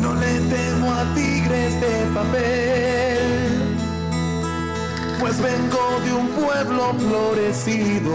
[0.00, 3.76] No le temo a tigres de papel,
[5.20, 8.14] pues vengo de un pueblo florecido,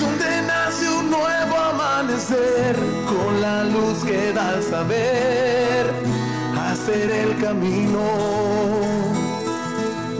[0.00, 2.76] donde nace un nuevo amanecer
[3.06, 6.07] con la luz que da al saber
[6.88, 8.00] hacer el camino.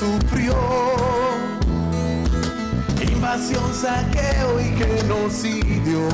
[0.00, 0.54] Sufrió
[3.12, 6.08] invasión, saqueo y genocidio.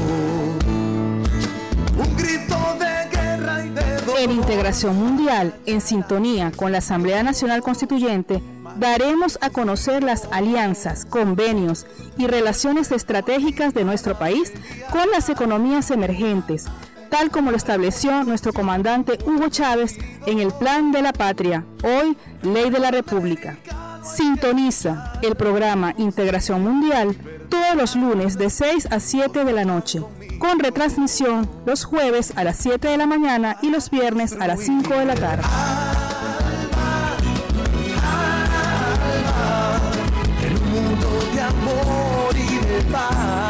[1.96, 4.18] Un grito de guerra y de dolor.
[4.18, 8.42] En Integración Mundial, en sintonía con la Asamblea Nacional Constituyente,
[8.76, 11.86] daremos a conocer las alianzas, convenios
[12.18, 14.52] y relaciones estratégicas de nuestro país
[14.90, 16.64] con las economías emergentes,
[17.08, 22.16] tal como lo estableció nuestro comandante Hugo Chávez en el Plan de la Patria, hoy
[22.42, 23.56] Ley de la República.
[24.14, 27.16] Sintoniza el programa Integración Mundial
[27.48, 30.00] todos los lunes de 6 a 7 de la noche,
[30.38, 34.60] con retransmisión los jueves a las 7 de la mañana y los viernes a las
[34.60, 35.42] 5 de la tarde.
[40.42, 43.45] En un mundo de amor y de paz,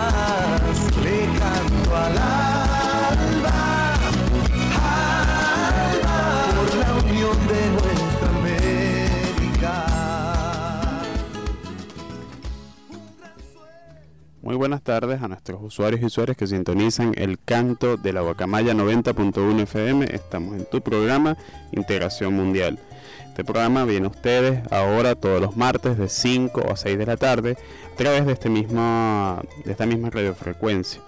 [14.46, 18.74] Muy buenas tardes a nuestros usuarios y usuarias que sintonizan el canto de la Guacamaya
[18.74, 20.06] 90.1 FM.
[20.14, 21.36] Estamos en tu programa
[21.72, 22.78] Integración Mundial.
[23.26, 27.16] Este programa viene a ustedes ahora todos los martes de 5 a 6 de la
[27.16, 27.58] tarde
[27.92, 31.00] a través de, este mismo, de esta misma radiofrecuencia.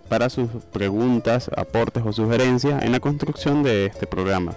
[0.08, 4.54] para sus preguntas, aportes o sugerencias en la construcción de este programa.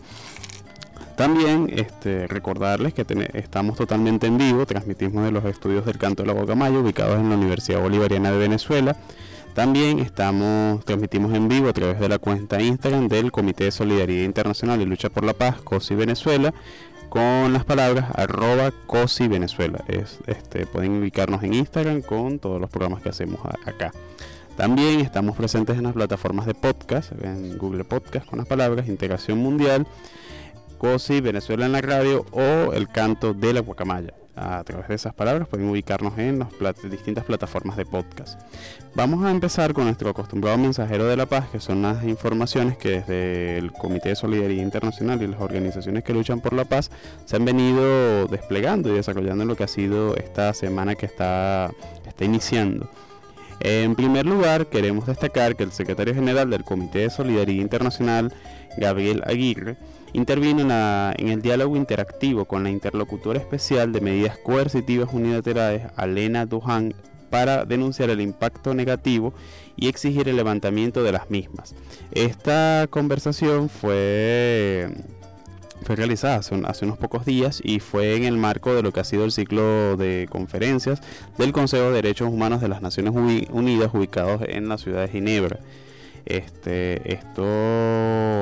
[1.16, 6.26] También este, recordarles que estamos totalmente en vivo, transmitimos de los estudios del Canto de
[6.26, 8.96] la Guacamaya ubicados en la Universidad Bolivariana de Venezuela.
[9.54, 14.24] También estamos, transmitimos en vivo a través de la cuenta Instagram del Comité de Solidaridad
[14.24, 16.52] Internacional y Lucha por la Paz, COSI Venezuela,
[17.08, 19.84] con las palabras arroba COSI Venezuela.
[19.86, 23.92] Es, este, pueden ubicarnos en Instagram con todos los programas que hacemos acá.
[24.56, 29.38] También estamos presentes en las plataformas de podcast, en Google Podcast con las palabras Integración
[29.38, 29.86] Mundial,
[30.74, 34.14] COSI, Venezuela en la radio o El Canto de la Guacamaya.
[34.36, 38.40] A través de esas palabras pueden ubicarnos en las distintas plataformas de podcast.
[38.96, 42.90] Vamos a empezar con nuestro acostumbrado mensajero de la paz, que son las informaciones que
[42.90, 46.90] desde el Comité de Solidaridad Internacional y las organizaciones que luchan por la paz
[47.26, 51.70] se han venido desplegando y desarrollando en lo que ha sido esta semana que está,
[52.04, 52.90] está iniciando.
[53.60, 58.32] En primer lugar, queremos destacar que el secretario general del Comité de Solidaridad Internacional,
[58.76, 59.76] Gabriel Aguirre,
[60.14, 60.62] intervino
[61.18, 66.94] en, el diálogo interactivo con la interlocutora especial de medidas coercitivas unilaterales, Alena Duhan,
[67.30, 69.34] para denunciar el impacto negativo
[69.76, 71.74] y exigir el levantamiento de las mismas.
[72.12, 74.88] Esta conversación fue
[75.82, 78.90] fue realizada hace, un- hace unos pocos días y fue en el marco de lo
[78.92, 81.02] que ha sido el ciclo de conferencias
[81.36, 85.08] del Consejo de Derechos Humanos de las Naciones Uni- Unidas ubicados en la ciudad de
[85.08, 85.58] Ginebra.
[86.24, 87.44] Este, esto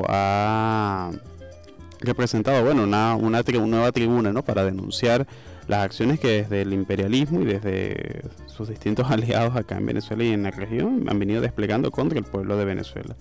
[0.08, 1.10] ha
[2.02, 4.42] representado bueno, una, una tri- nueva tribuna ¿no?
[4.44, 5.26] para denunciar
[5.68, 10.28] las acciones que desde el imperialismo y desde sus distintos aliados acá en Venezuela y
[10.32, 13.14] en la región han venido desplegando contra el pueblo de Venezuela.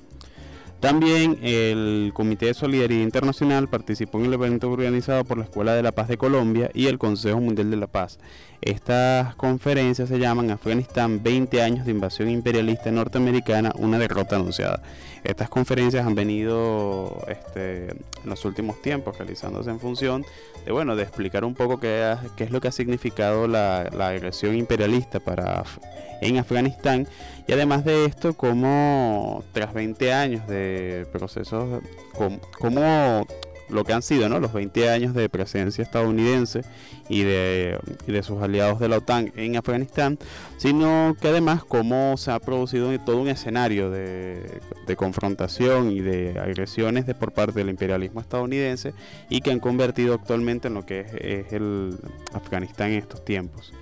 [0.82, 5.84] También el Comité de Solidaridad Internacional participó en el evento organizado por la Escuela de
[5.84, 8.18] la Paz de Colombia y el Consejo Mundial de la Paz.
[8.62, 14.82] Estas conferencias se llaman Afganistán 20 años de invasión imperialista norteamericana, una derrota anunciada.
[15.24, 20.26] Estas conferencias han venido este, en los últimos tiempos realizándose en función
[20.66, 25.20] de, bueno, de explicar un poco qué, es lo que ha significado la, agresión imperialista
[25.20, 25.64] para,
[26.22, 27.08] en Afganistán
[27.48, 31.82] y además de esto, como tras 20 años de procesos,
[32.14, 33.28] como,
[33.70, 34.40] lo que han sido ¿no?
[34.40, 36.62] los 20 años de presencia estadounidense
[37.10, 40.20] y de, de, sus aliados de la OTAN en Afganistán,
[40.58, 44.62] sino que además cómo se ha producido todo un escenario de,
[44.98, 48.94] confrontación y de agresiones de, por parte del imperialismo estadounidense
[49.30, 51.98] y que han convertido actualmente en lo que es el
[52.34, 53.74] Afganistán en estos tiempos.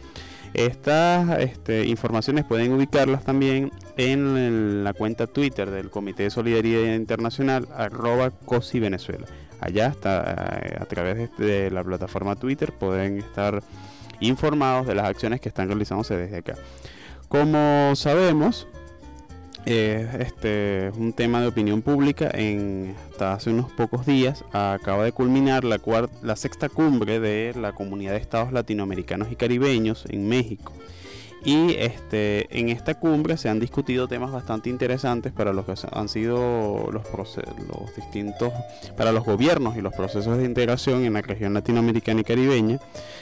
[0.53, 7.67] Estas este, informaciones pueden ubicarlas también en la cuenta Twitter del Comité de Solidaridad Internacional,
[7.75, 9.27] arroba COSI Venezuela.
[9.59, 13.61] Allá está, eh, a través de la plataforma Twitter, pueden estar
[14.21, 16.55] informados de las acciones que están realizándose desde acá.
[17.27, 18.67] Como sabemos,
[19.65, 22.29] es este, un tema de opinión pública.
[22.33, 25.79] En, hasta hace unos pocos días acaba de culminar la,
[26.21, 30.73] la sexta cumbre de la Comunidad de Estados Latinoamericanos y Caribeños en México.
[31.43, 36.09] Y este, en esta cumbre se han discutido temas bastante interesantes para los que han
[36.09, 38.51] sido los, los distintos,
[38.97, 42.79] para los gobiernos y los procesos de integración en la región latinoamericana y caribeña,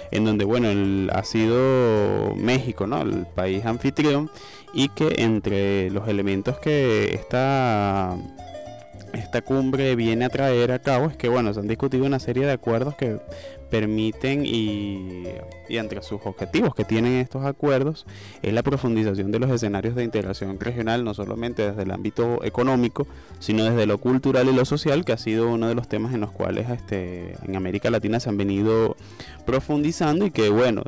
[0.10, 0.68] en donde, bueno,
[1.14, 3.02] ha sido México, ¿no?
[3.02, 4.32] El país anfitrión
[4.78, 8.16] y que entre los elementos que esta,
[9.12, 12.46] esta cumbre viene a traer a cabo es que bueno, se han discutido una serie
[12.46, 13.18] de acuerdos que
[13.72, 15.26] permiten y,
[15.70, 18.06] entre sus objetivos que tienen estos acuerdos
[18.44, 23.08] es la profundización de los escenarios de integración regional, no solamente desde el ámbito económico,
[23.40, 26.22] sino desde lo cultural y lo social, que ha sido uno de los temas en
[26.22, 28.96] los cuales este, en América Latina se han venido
[29.48, 30.84] profundizando y que bueno,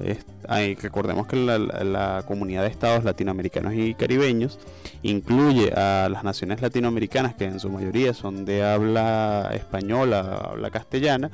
[0.82, 4.58] recordemos que la, comunidad de estados latinoamericanos y caribeños
[5.04, 11.30] incluye a las naciones latinoamericanas que en su mayoría son de habla española, habla castellana,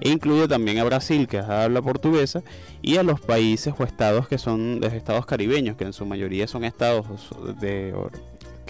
[0.00, 2.42] e incluye también a Brasil, que habla portuguesa,
[2.80, 6.46] y a los países o estados que son de estados caribeños, que en su mayoría
[6.46, 7.06] son estados
[7.60, 7.92] de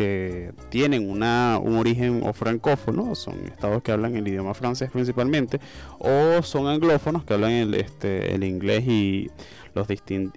[0.00, 5.60] que tienen una, un origen o francófono, son estados que hablan el idioma francés principalmente,
[5.98, 9.30] o son anglófonos que hablan el, este, el inglés y
[9.74, 9.86] los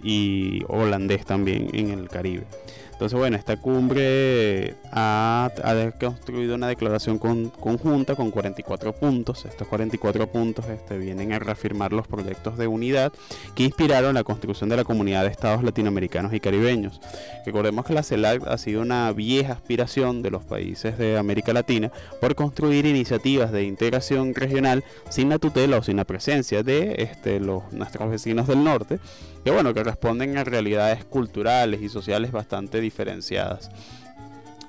[0.02, 2.44] y holandés también en el Caribe.
[3.04, 5.50] Entonces, bueno, esta cumbre ha,
[6.00, 9.44] construido una declaración conjunta con 44 puntos.
[9.44, 13.12] Estos 44 puntos este, vienen a reafirmar los proyectos de unidad
[13.54, 16.98] que inspiraron la construcción de la comunidad de estados latinoamericanos y caribeños.
[17.44, 21.92] Recordemos que la CELAC ha sido una vieja aspiración de los países de América Latina
[22.22, 27.38] por construir iniciativas de integración regional sin la tutela o sin la presencia de este,
[27.38, 28.98] los, nuestros vecinos del norte
[29.44, 33.70] que bueno, que responden a realidades culturales y sociales bastante diferenciadas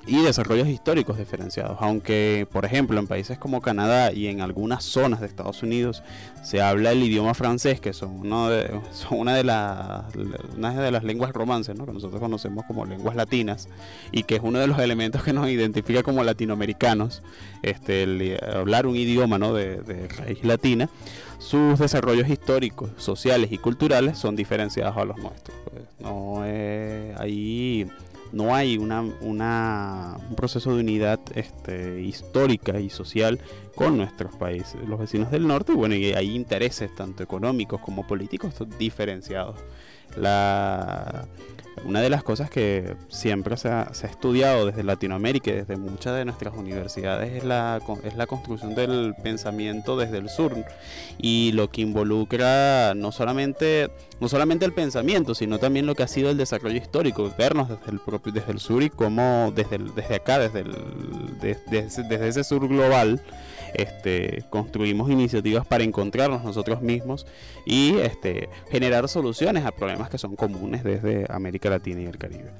[0.06, 1.78] y desarrollos históricos diferenciados.
[1.80, 6.02] Aunque, por ejemplo, en países como Canadá y en algunas zonas de Estados Unidos
[6.42, 10.04] se habla el idioma francés, que son, uno de, son una, de las,
[10.56, 11.86] una de las lenguas romances, ¿no?
[11.86, 13.68] que nosotros conocemos como lenguas latinas,
[14.12, 17.22] y que es uno de los elementos que nos identifica como latinoamericanos,
[17.62, 19.52] este, el, hablar un idioma ¿no?
[19.52, 20.88] de, de raíz latina
[21.38, 25.56] sus desarrollos históricos, sociales y culturales son diferenciados a los nuestros.
[25.70, 26.42] Pues, no
[27.18, 27.86] ahí
[28.36, 33.40] no hay una, un proceso de unidad este, histórica y social
[33.74, 38.54] con nuestros países, los vecinos del norte, bueno, y hay intereses tanto económicos como políticos
[38.78, 39.58] diferenciados.
[40.16, 41.26] La,
[41.84, 46.24] una de las cosas que siempre se ha, estudiado desde Latinoamérica y desde muchas de
[46.24, 50.54] nuestras universidades es la, es la construcción del pensamiento desde el sur.
[51.18, 53.90] Y lo que involucra no solamente,
[54.20, 57.90] no solamente el pensamiento, sino también lo que ha sido el desarrollo histórico, vernos desde
[57.90, 60.74] el, propio, desde el sur y cómo desde, desde acá, desde, el,
[61.40, 63.20] desde ese sur global,
[63.74, 67.26] este, construimos iniciativas para encontrarnos nosotros mismos
[67.64, 72.50] y este, generar soluciones a problemas que son comunes desde América Latina y el Caribe.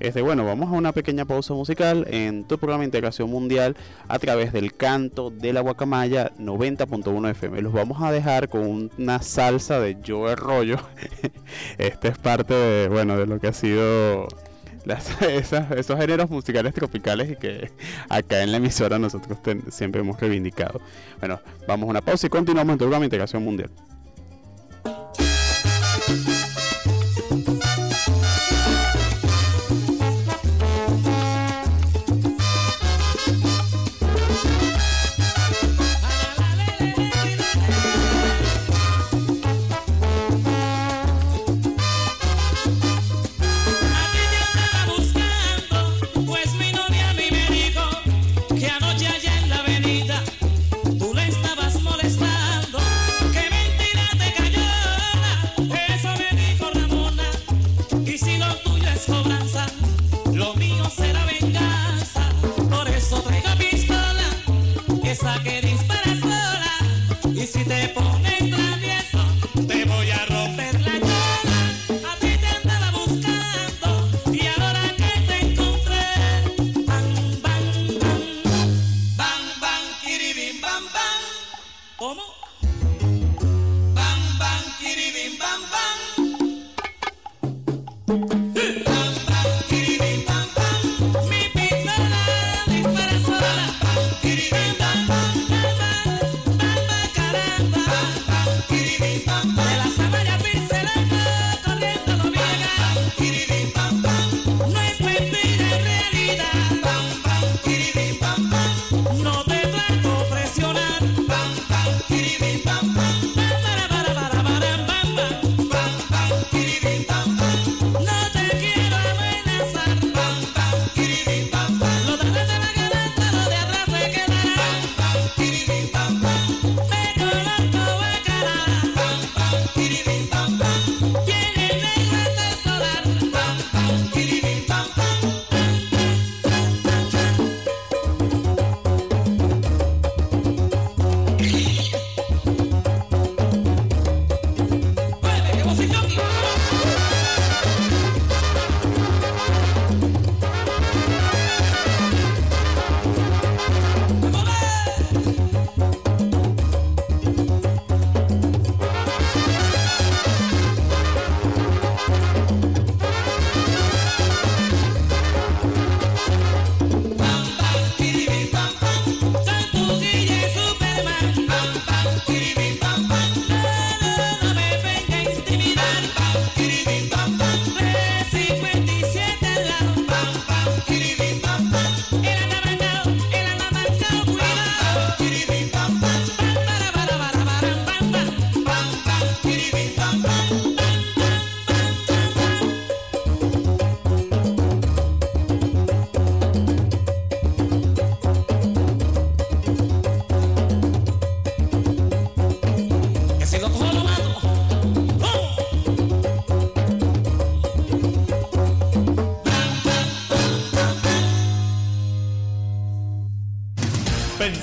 [0.00, 4.18] Este, bueno, vamos a una pequeña pausa musical en tu programa de integración mundial a
[4.20, 7.62] través del canto de la guacamaya 90.1 FM.
[7.62, 10.76] Los vamos a dejar con una salsa de Joe Rollo.
[11.78, 14.28] este es parte de, bueno, de lo que ha sido
[15.76, 17.70] esos géneros musicales tropicales y que
[18.08, 19.38] acá en la emisora nosotros
[19.70, 20.80] siempre hemos reivindicado.
[21.18, 23.70] Bueno, vamos a una pausa y continuamos en tu programa Integración Mundial.
[67.58, 68.17] si te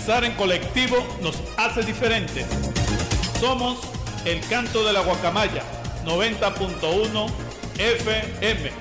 [0.08, 2.46] en colectivo nos hace diferentes.
[3.40, 3.80] Somos
[4.24, 5.64] el canto de la guacamaya
[6.06, 7.32] 90.1
[7.78, 8.72] FM.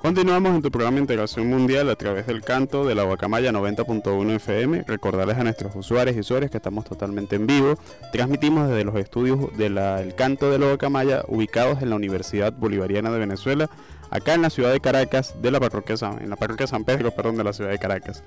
[0.00, 4.36] Continuamos en tu programa de Integración Mundial a través del canto de la Guacamaya 90.1
[4.36, 4.84] FM.
[4.86, 7.74] Recordarles a nuestros usuarios y usuarios que estamos totalmente en vivo.
[8.10, 9.78] Transmitimos desde los estudios del
[10.16, 13.68] canto de la Guacamaya ubicados en la Universidad Bolivariana de Venezuela
[14.10, 17.10] acá en la ciudad de Caracas, de la parroquia San, en la parroquia San Pedro,
[17.12, 18.22] perdón, de la ciudad de Caracas.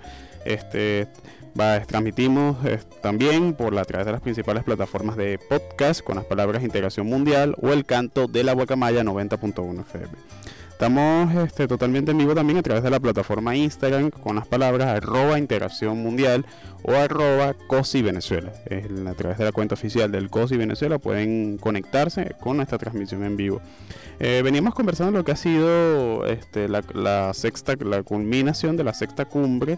[0.46, 1.08] Este,
[1.60, 2.58] va, transmitimos
[3.02, 7.08] también por la, a través de las principales plataformas de podcast con las palabras Integración
[7.08, 10.08] Mundial o el canto de la Guacamaya 90.1 FM.
[10.74, 14.88] Estamos este, totalmente en vivo también a través de la plataforma Instagram con las palabras
[14.88, 16.46] arroba integración mundial
[16.82, 18.52] o arroba COSI Venezuela.
[19.08, 23.38] a través de la cuenta oficial del COSI Venezuela pueden conectarse con nuestra transmisión en
[23.38, 23.62] vivo.
[24.20, 29.26] Eh, veníamos conversando lo que ha sido este, la, sexta, la culminación de la sexta
[29.26, 29.78] cumbre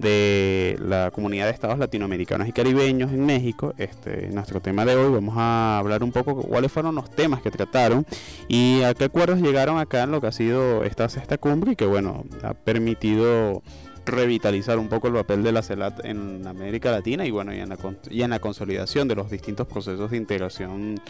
[0.00, 3.74] de la comunidad de estados latinoamericanos y caribeños en México.
[3.78, 7.50] Este, nuestro tema de hoy vamos a hablar un poco cuáles fueron los temas que
[7.50, 8.06] trataron
[8.48, 11.76] y a qué acuerdos llegaron acá en lo que ha sido esta sexta cumbre y
[11.76, 13.62] que bueno, ha permitido
[14.06, 17.68] revitalizar un poco el papel de la CELAT en América Latina y bueno y en
[17.68, 17.76] la,
[18.10, 21.00] y en la consolidación de los distintos procesos de integración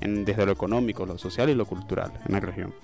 [0.00, 2.74] desde lo económico, lo social y lo cultural en la región.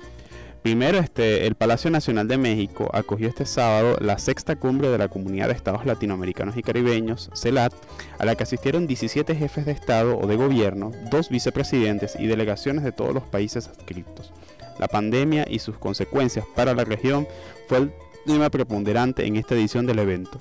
[0.62, 5.08] Primero, este, el Palacio Nacional de México acogió este sábado la sexta cumbre de la
[5.08, 7.72] Comunidad de Estados Latinoamericanos y Caribeños, CELAT,
[8.18, 12.84] a la que asistieron 17 jefes de Estado o de gobierno, dos vicepresidentes y delegaciones
[12.84, 14.32] de todos los países adscritos.
[14.78, 17.26] La pandemia y sus consecuencias para la región
[17.66, 17.92] fue el
[18.24, 20.38] tema preponderante en esta edición del evento.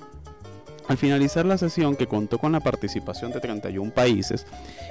[0.88, 4.46] Al finalizar la sesión, que contó con la participación de 31 países,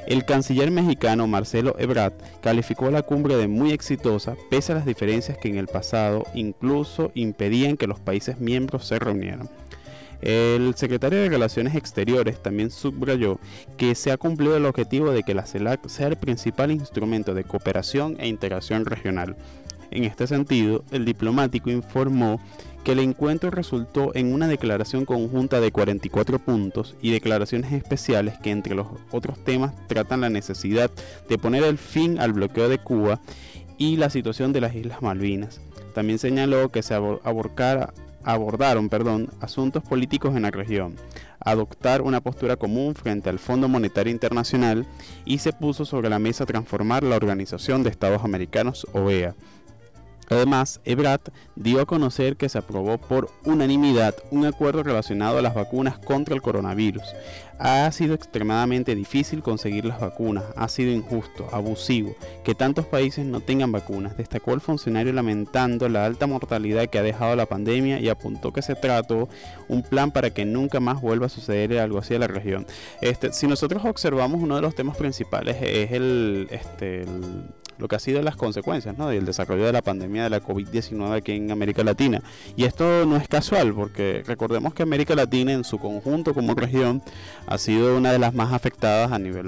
[0.07, 5.38] el canciller mexicano Marcelo Ebrard calificó la cumbre de muy exitosa, pese a las diferencias
[5.38, 9.50] que en el pasado incluso impedían que los países miembros se reunieran.
[10.21, 13.39] El secretario de Relaciones Exteriores también subrayó
[13.75, 17.43] que se ha cumplido el objetivo de que la CELAC sea el principal instrumento de
[17.43, 19.36] cooperación e integración regional.
[19.89, 22.39] En este sentido, el diplomático informó
[22.83, 28.51] que el encuentro resultó en una declaración conjunta de 44 puntos y declaraciones especiales que
[28.51, 30.89] entre los otros temas tratan la necesidad
[31.29, 33.19] de poner el fin al bloqueo de Cuba
[33.77, 35.61] y la situación de las Islas Malvinas.
[35.93, 36.95] También señaló que se
[38.23, 38.89] abordaron
[39.41, 40.95] asuntos políticos en la región,
[41.39, 44.88] adoptar una postura común frente al Fondo Monetario Internacional
[45.25, 49.35] y se puso sobre la mesa transformar la Organización de Estados Americanos, OEA,
[50.31, 55.53] Además, Ebrat dio a conocer que se aprobó por unanimidad un acuerdo relacionado a las
[55.53, 57.03] vacunas contra el coronavirus.
[57.59, 63.41] Ha sido extremadamente difícil conseguir las vacunas, ha sido injusto, abusivo, que tantos países no
[63.41, 68.07] tengan vacunas, destacó el funcionario lamentando la alta mortalidad que ha dejado la pandemia y
[68.07, 69.27] apuntó que se trató
[69.67, 72.65] un plan para que nunca más vuelva a suceder algo así en la región.
[73.01, 77.43] Este, si nosotros observamos uno de los temas principales es el, este, el
[77.81, 79.09] lo que ha sido las consecuencias ¿no?
[79.09, 82.21] del desarrollo de la pandemia de la COVID-19 aquí en América Latina.
[82.55, 87.01] Y esto no es casual, porque recordemos que América Latina en su conjunto como región
[87.47, 89.47] ha sido una de las más afectadas a nivel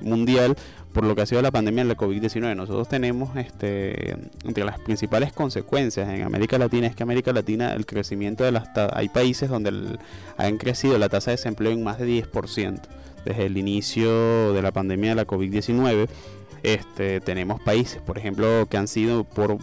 [0.00, 0.56] mundial
[0.92, 2.56] por lo que ha sido la pandemia de la COVID-19.
[2.56, 7.86] Nosotros tenemos este, entre las principales consecuencias en América Latina es que América Latina el
[7.86, 9.98] crecimiento de las hay países donde
[10.36, 12.80] han crecido la tasa de desempleo en más de 10%
[13.24, 16.08] desde el inicio de la pandemia de la COVID-19
[16.62, 19.58] este, tenemos países, por ejemplo, que han sido por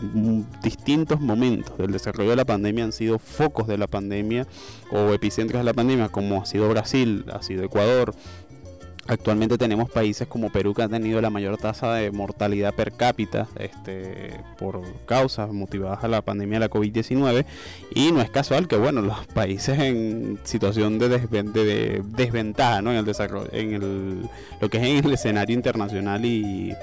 [0.61, 4.47] distintos momentos del desarrollo de la pandemia, han sido focos de la pandemia
[4.91, 8.13] o epicentros de la pandemia, como ha sido Brasil, ha sido Ecuador,
[9.07, 13.47] Actualmente tenemos países como Perú que han tenido la mayor tasa de mortalidad per cápita
[13.57, 17.45] este, por causas motivadas a la pandemia de la COVID-19
[17.95, 22.91] y no es casual que bueno los países en situación de, de desventaja ¿no?
[22.91, 24.29] en el desarrollo, en el,
[24.59, 26.75] lo que es en el escenario internacional y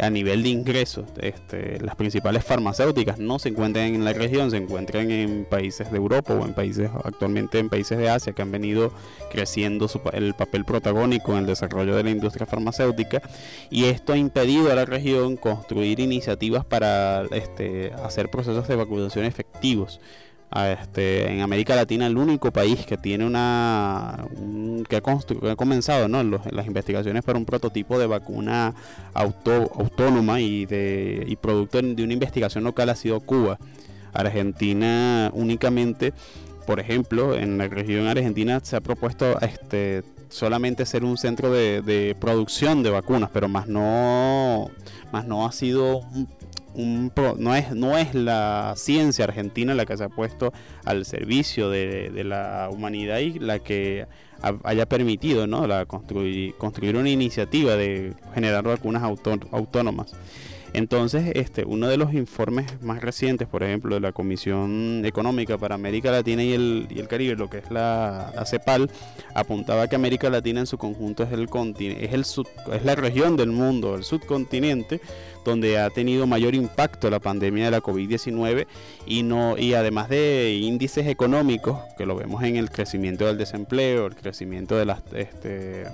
[0.00, 4.56] a nivel de ingresos, este, las principales farmacéuticas no se encuentran en la región, se
[4.56, 8.50] encuentran en países de Europa o en países actualmente en países de Asia que han
[8.50, 8.92] venido
[9.30, 13.22] creciendo el papel protagónico en el desarrollo de la industria farmacéutica.
[13.70, 19.24] Y esto ha impedido a la región construir iniciativas para este, hacer procesos de vacunación
[19.24, 20.00] efectivos
[20.52, 24.26] este, en América Latina el único país que tiene una
[24.88, 26.22] que, ha comenzado ¿no?
[26.50, 28.74] las investigaciones para un prototipo de vacuna
[29.14, 33.58] auto, autónoma y de y producto de una investigación local ha sido Cuba.
[34.12, 36.12] Argentina únicamente,
[36.66, 41.80] por ejemplo, en la región argentina se ha propuesto este solamente ser un centro de,
[41.80, 44.68] de producción de vacunas, pero más no
[45.12, 46.28] más no ha sido un
[46.74, 50.52] no, es, no es la ciencia argentina la que se ha puesto
[50.84, 54.06] al servicio de, la humanidad y la que
[54.40, 55.66] haya permitido ¿no?
[55.66, 60.12] la construir, construir una iniciativa de generar vacunas autónomas.
[60.72, 65.74] Entonces, este, uno de los informes más recientes, por ejemplo, de la Comisión Económica para
[65.74, 68.90] América Latina y el, Caribe, lo que es la, CEPAL,
[69.34, 71.48] apuntaba que América Latina en su conjunto es, el
[72.00, 72.24] es, el
[72.72, 75.00] es la región del mundo, el subcontinente,
[75.44, 78.66] donde ha tenido mayor impacto la pandemia de la COVID-19
[79.06, 84.06] y, no, y además de índices económicos, que lo vemos en el crecimiento del desempleo,
[84.06, 85.02] el crecimiento de las...
[85.14, 85.86] Este,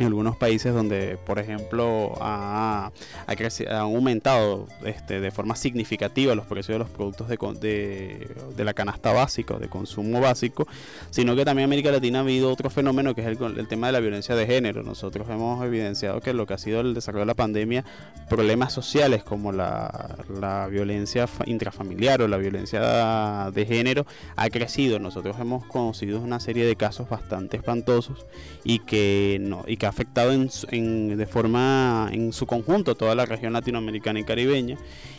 [0.00, 2.90] en algunos países donde, por ejemplo, ha,
[3.26, 9.58] ha, aumentado este, de forma significativa los precios de los productos de, la canasta básica,
[9.58, 10.66] de consumo básico,
[11.10, 13.92] sino que también en América Latina ha habido otro fenómeno que es el, tema de
[13.92, 14.82] la violencia de género.
[14.82, 17.84] Nosotros hemos evidenciado que lo que ha sido el desarrollo de la pandemia,
[18.28, 24.98] problemas sociales como la, la violencia intrafamiliar o la violencia de género ha crecido.
[24.98, 28.26] Nosotros hemos conocido una serie de casos bastante espantosos
[28.64, 33.52] y que, no, y que afectado en, de forma en su conjunto toda la región
[33.52, 34.76] latinoamericana y caribeña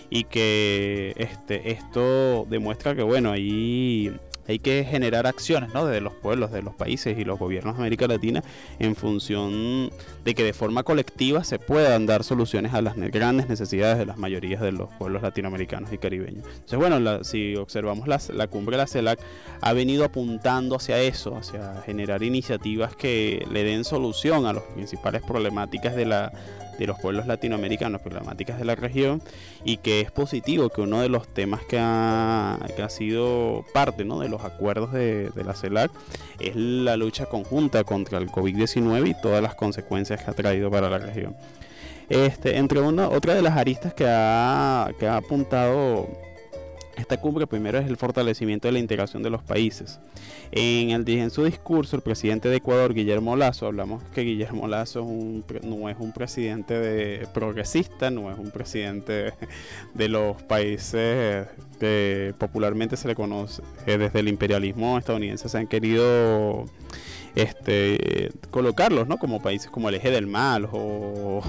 [0.10, 4.12] y que este, esto demuestra que bueno ahí
[4.48, 5.86] hay que generar acciones ¿no?
[5.86, 8.44] desde los pueblos, de los países y los gobiernos de América Latina
[8.80, 9.92] en función
[10.24, 14.18] de que de forma colectiva se puedan dar soluciones a las grandes necesidades de las
[14.18, 16.46] mayorías de los pueblos latinoamericanos y caribeños.
[16.46, 19.20] Entonces, bueno, si observamos la, la cumbre de la CELAC
[19.62, 25.22] ha venido apuntando hacia eso, hacia generar iniciativas que le den solución a las principales
[25.24, 26.32] problemáticas de la
[26.82, 29.22] de los pueblos latinoamericanos, problemáticas de la región,
[29.64, 34.04] y que es positivo que uno de los temas que ha, que ha sido parte
[34.04, 34.20] ¿no?
[34.20, 35.92] de los acuerdos de, la CELAC
[36.40, 40.90] es la lucha conjunta contra el COVID-19 y todas las consecuencias que ha traído para
[40.90, 41.36] la región.
[42.10, 46.10] Este, entre una, otra de las aristas que ha, que ha apuntado
[46.98, 50.00] esta cumbre primero es el fortalecimiento de la integración de los países.
[50.52, 55.06] En, su discurso, el presidente de Ecuador, Guillermo Lazo, hablamos que Guillermo Lazo
[55.64, 59.34] no es un presidente de, progresista, no es un presidente
[59.94, 61.48] de los países
[61.80, 66.66] que popularmente se le conoce eh, desde el imperialismo estadounidense, se han querido
[67.36, 69.18] este, colocarlos ¿no?
[69.18, 71.42] como países como el eje del mal o,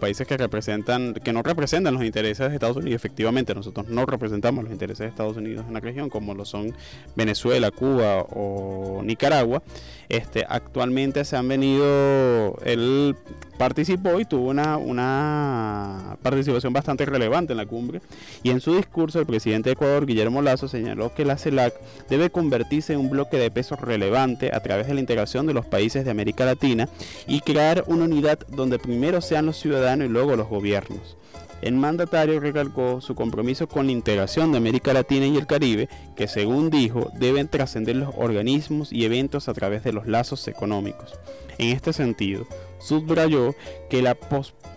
[0.00, 2.94] países que representan que no representan los intereses de Estados Unidos.
[2.94, 6.72] Efectivamente, nosotros no representamos los intereses de Estados Unidos en la región como lo son
[7.16, 9.62] Venezuela, Cuba o Nicaragua.
[10.08, 13.16] Este, actualmente se han venido, él
[13.58, 18.00] participó y tuvo una, una participación bastante relevante en la cumbre
[18.42, 21.74] y en su discurso el presidente de Ecuador, Guillermo Lazo, señaló que la CELAC
[22.08, 25.66] debe convertirse en un bloque de peso relevante a través de la integración de los
[25.66, 26.88] países de América Latina
[27.26, 31.16] y crear una unidad donde primero sean los ciudadanos y luego los gobiernos.
[31.60, 36.28] El mandatario recalcó su compromiso con la integración de América Latina y el Caribe, que
[36.28, 41.18] según dijo deben trascender los organismos y eventos a través de los lazos económicos.
[41.58, 42.46] En este sentido,
[42.80, 43.54] subrayó
[43.90, 44.14] que la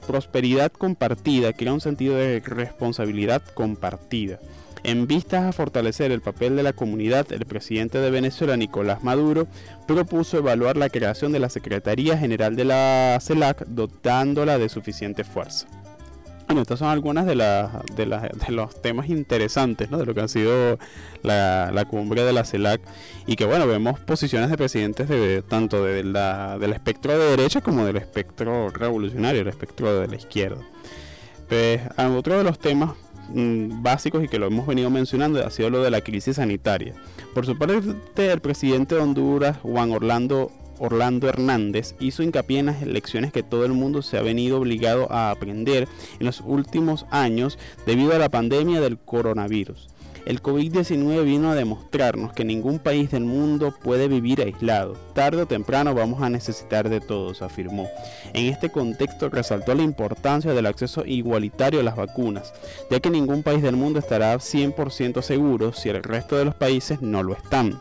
[0.08, 4.40] prosperidad compartida crea un sentido de responsabilidad compartida.
[4.84, 9.48] En vistas a fortalecer el papel de la comunidad, el presidente de Venezuela, Nicolás Maduro,
[9.88, 15.68] propuso evaluar la creación de la Secretaría General de la CELAC, dotándola de suficiente fuerza.
[16.48, 20.78] Bueno, estas son algunas de, de, los temas interesantes de lo que ha sido
[21.24, 22.82] la, cumbre de la CELAC
[23.26, 27.62] y que bueno, vemos posiciones de presidentes de tanto de la, del espectro de derecha
[27.62, 30.62] como del espectro revolucionario, el espectro de la izquierda.
[31.48, 32.92] Pues, otro de los temas
[33.30, 36.94] mm, básicos y que lo hemos venido mencionando ha sido lo de la crisis sanitaria.
[37.34, 42.82] Por su parte, el presidente de Honduras, Juan Orlando Orlando Hernández hizo hincapié en las
[42.82, 45.88] lecciones que todo el mundo se ha venido obligado a aprender
[46.20, 49.90] en los últimos años debido a la pandemia del coronavirus.
[50.26, 54.94] El COVID-19 vino a demostrarnos que ningún país del mundo puede vivir aislado.
[55.14, 57.88] Tarde o temprano vamos a necesitar de todos, afirmó.
[58.34, 62.54] En este contexto resaltó la importancia del acceso igualitario a las vacunas,
[62.90, 67.02] ya que ningún país del mundo estará 100% seguro si el resto de los países
[67.02, 67.80] no lo están.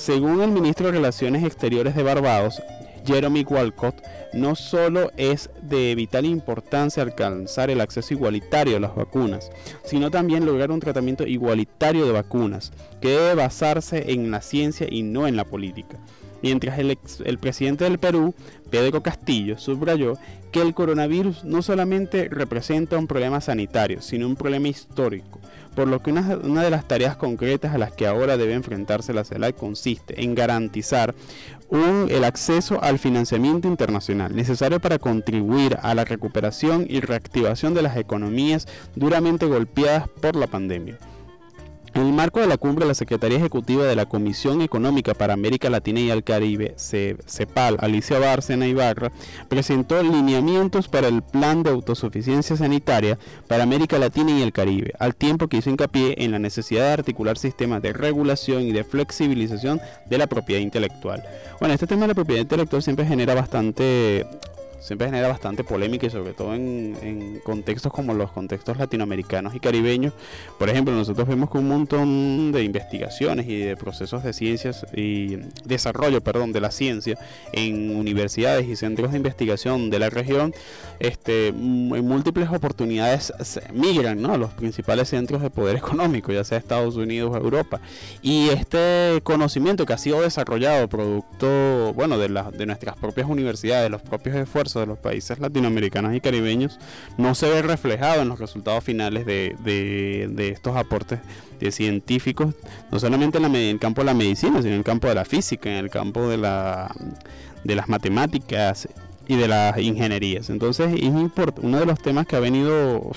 [0.00, 2.62] Según el ministro de Relaciones Exteriores de Barbados,
[3.04, 3.96] Jeremy Walcott,
[4.32, 9.50] no solo es de vital importancia alcanzar el acceso igualitario a las vacunas,
[9.84, 15.02] sino también lograr un tratamiento igualitario de vacunas, que debe basarse en la ciencia y
[15.02, 15.98] no en la política.
[16.42, 18.34] Mientras el, el presidente del Perú,
[18.70, 20.16] Pedro Castillo, subrayó
[20.50, 25.38] que el coronavirus no solamente representa un problema sanitario, sino un problema histórico,
[25.74, 29.24] por lo que una, de las tareas concretas a las que ahora debe enfrentarse la
[29.24, 31.14] CELAC consiste en garantizar
[32.08, 37.96] el acceso al financiamiento internacional necesario para contribuir a la recuperación y reactivación de las
[37.96, 40.98] economías duramente golpeadas por la pandemia.
[41.92, 45.68] En el marco de la cumbre, la Secretaría Ejecutiva de la Comisión Económica para América
[45.68, 49.10] Latina y el Caribe, CEPAL, Alicia Bárcena Ibarra,
[49.48, 55.16] presentó lineamientos para el Plan de Autosuficiencia Sanitaria para América Latina y el Caribe, al
[55.16, 59.80] tiempo que hizo hincapié en la necesidad de articular sistemas de regulación y de flexibilización
[60.08, 61.24] de la propiedad intelectual.
[61.58, 64.26] Bueno, este tema de la propiedad intelectual siempre genera bastante
[64.80, 70.12] siempre genera bastante polémica y sobre todo en, contextos como los contextos latinoamericanos y caribeños.
[70.58, 75.36] Por ejemplo, nosotros vemos que un montón de investigaciones y de procesos de ciencias y
[75.64, 77.18] desarrollo, perdón, de la ciencia
[77.52, 80.54] en universidades y centros de investigación de la región,
[80.98, 83.32] este, en múltiples oportunidades
[83.72, 84.32] migran ¿no?
[84.34, 87.80] a los principales centros de poder económico, ya sea Estados Unidos o Europa.
[88.22, 93.90] Y este conocimiento que ha sido desarrollado producto, bueno, de, la, de nuestras propias universidades,
[93.90, 96.78] los propios esfuerzos de los países latinoamericanos y caribeños
[97.18, 101.18] no se ve reflejado en los resultados finales de, de, estos aportes
[101.58, 102.54] de científicos,
[102.92, 105.68] no solamente en, el campo de la medicina, sino en el campo de la física,
[105.68, 106.94] en el campo de, la,
[107.64, 108.88] de las matemáticas
[109.30, 110.50] y de las ingenierías.
[110.50, 111.12] Entonces, es
[111.62, 113.12] uno de los temas que ha venido,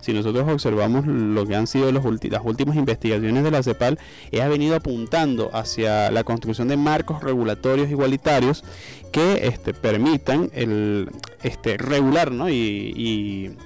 [0.00, 3.98] si nosotros observamos lo que han sido los las últimas investigaciones de la CEPAL,
[4.30, 8.62] es ha venido apuntando hacia la construcción de marcos regulatorios igualitarios
[9.10, 11.10] que este, permitan el,
[11.42, 12.48] este, regular ¿no?
[12.48, 13.56] y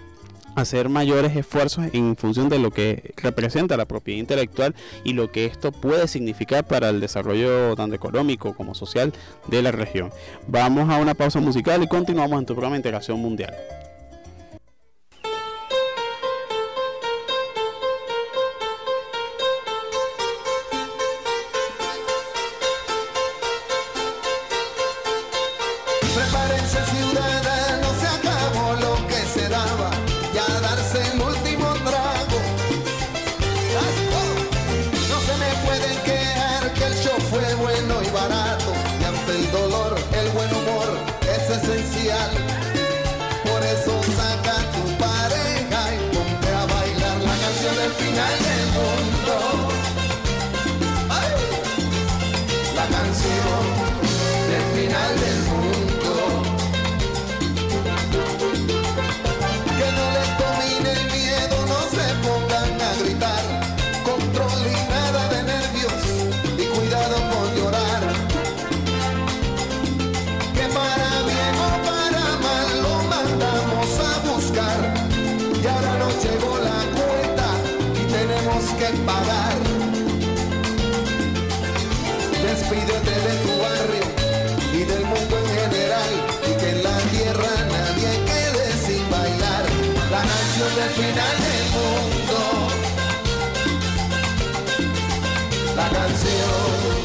[0.54, 5.46] hacer mayores esfuerzos en función de lo que representa la propiedad intelectual y lo que
[5.46, 9.12] esto puede significar para el desarrollo tanto económico como social
[9.46, 10.10] de la región.
[10.46, 13.54] Vamos a una pausa musical y continuamos en tu programa Integración Mundial.
[95.92, 96.99] Canción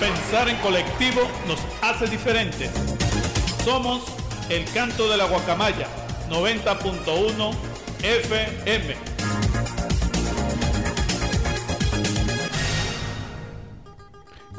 [0.00, 2.70] Pensar en colectivo nos hace diferentes.
[3.66, 4.02] Somos
[4.48, 5.86] el canto de la guacamaya
[6.30, 7.54] 90.1
[8.02, 9.10] FM.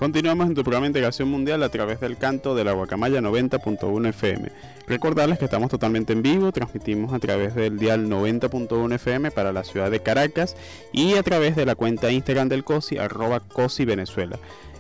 [0.02, 4.10] Continuamos en tu programa de Integración Mundial a través del canto de la Guacamaya 90.1
[4.10, 4.52] FM.
[4.88, 9.64] Recordarles que estamos totalmente en vivo, transmitimos a través del dial 90.1 FM para la
[9.64, 10.56] ciudad de Caracas
[10.92, 13.86] y a través de la cuenta Instagram del COSI, arroba COSI.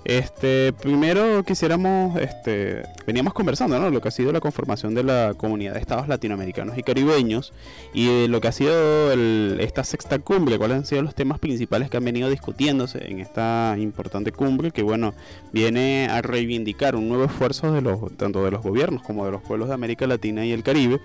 [0.04, 3.92] Este, primero quisiéramos, este, veníamos conversando, ¿no?
[3.92, 7.54] Lo que ha sido la conformación de la comunidad de estados latinoamericanos y caribeños
[7.94, 9.12] y lo que ha sido
[9.60, 13.76] esta sexta cumbre, cuáles han sido los temas principales que han venido discutiéndose en esta
[13.78, 15.14] importante cumbre que, bueno,
[15.54, 19.44] viene a reivindicar un nuevo esfuerzo de los, tanto de los gobiernos como de los
[19.44, 21.00] pueblos de América Latina y el Caribe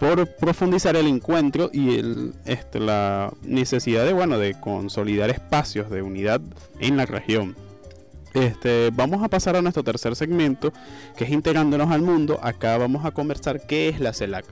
[0.00, 6.02] por profundizar el encuentro y el, este, la necesidad de, bueno, de consolidar espacios de
[6.02, 6.40] unidad
[6.80, 7.54] en la región.
[8.34, 10.72] Este, vamos a pasar a nuestro tercer segmento,
[11.16, 12.38] que es integrándonos al mundo.
[12.42, 14.44] Acá vamos a conversar qué es la CELAC.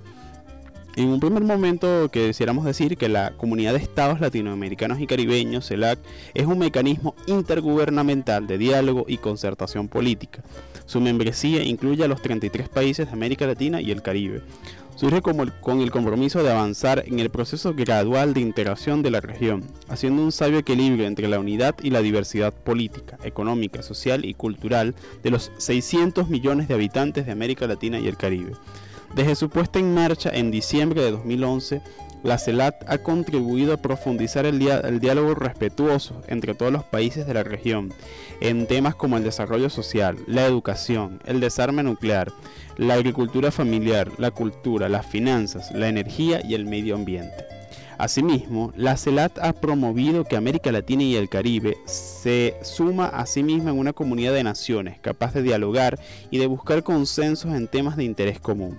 [0.97, 6.01] En un primer momento quisiéramos decir que la Comunidad de Estados Latinoamericanos y Caribeños, CELAC,
[6.35, 10.43] es un mecanismo intergubernamental de diálogo y concertación política.
[10.87, 14.43] Su membresía incluye a los 33 países de América Latina y el Caribe.
[14.99, 19.21] Surge como con el compromiso de avanzar en el proceso gradual de integración de la
[19.21, 24.35] región, haciendo un sabio equilibrio entre la unidad y la diversidad política, económica, social y
[24.35, 28.55] cultural de los 600 millones de habitantes de América Latina y el Caribe.
[29.15, 31.81] Desde su puesta en marcha en diciembre de 2011,
[32.29, 34.59] la CELAT ha contribuido a profundizar el,
[35.01, 37.93] diálogo respetuoso entre todos los países de la región
[38.43, 42.31] en temas como el desarrollo social, la educación, el desarme nuclear,
[42.77, 47.47] la agricultura familiar, la cultura, las finanzas, la energía y el medio ambiente.
[47.97, 53.43] Asimismo, la CELAT ha promovido que América Latina y el Caribe se suma a sí
[53.43, 55.99] misma en una comunidad de naciones capaz de dialogar
[56.31, 58.79] y de buscar consensos en temas de interés común.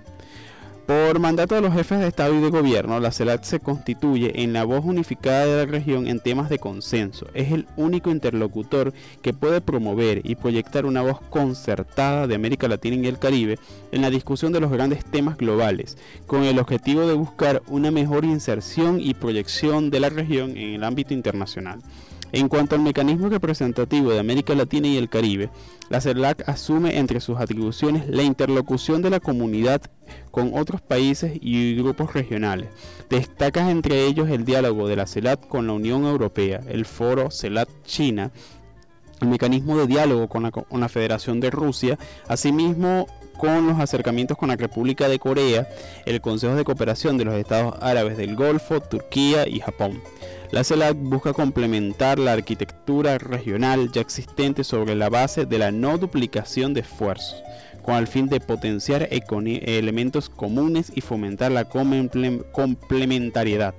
[0.90, 4.52] Por mandato de los jefes de Estado y de Gobierno, la CELAC se constituye en
[4.52, 7.28] la voz unificada de la región en temas de consenso.
[7.32, 12.96] Es el único interlocutor que puede promover y proyectar una voz concertada de América Latina
[12.96, 13.56] y el Caribe
[13.92, 18.24] en la discusión de los grandes temas globales, con el objetivo de buscar una mejor
[18.24, 21.82] inserción y proyección de la región en el ámbito internacional.
[22.32, 25.50] En cuanto al mecanismo representativo de América Latina y el Caribe,
[25.88, 29.82] la CELAC asume entre sus atribuciones la interlocución de la comunidad
[30.30, 32.68] con otros países y grupos regionales.
[33.08, 37.68] Destaca entre ellos el diálogo de la CELAC con la Unión Europea, el foro CELAC
[37.84, 38.30] China,
[39.20, 44.36] el mecanismo de diálogo con la, con la Federación de Rusia, asimismo con los acercamientos
[44.36, 45.66] con la República de Corea,
[46.04, 50.00] el Consejo de Cooperación de los Estados Árabes del Golfo, Turquía y Japón.
[50.52, 55.96] La CELAC busca complementar la arquitectura regional ya existente sobre la base de la no
[55.96, 57.40] duplicación de esfuerzos,
[57.84, 63.74] con el fin de potenciar elementos comunes y fomentar la comple- complementariedad.